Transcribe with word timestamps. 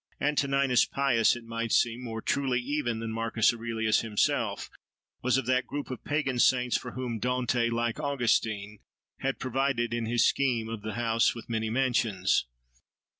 Antoninus 0.19 0.83
Pius, 0.83 1.35
it 1.35 1.43
might 1.43 1.71
seem, 1.71 2.03
more 2.03 2.23
truly 2.23 2.59
even 2.59 2.97
than 2.97 3.11
Marcus 3.11 3.53
Aurelius 3.53 3.99
himself, 3.99 4.67
was 5.21 5.37
of 5.37 5.45
that 5.45 5.67
group 5.67 5.91
of 5.91 6.03
pagan 6.03 6.39
saints 6.39 6.75
for 6.75 6.93
whom 6.93 7.19
Dante, 7.19 7.69
like 7.69 7.99
Augustine, 7.99 8.79
has 9.19 9.35
provided 9.37 9.93
in 9.93 10.07
his 10.07 10.25
scheme 10.27 10.69
of 10.69 10.81
the 10.81 10.93
house 10.93 11.35
with 11.35 11.47
many 11.51 11.69
mansions. 11.69 12.47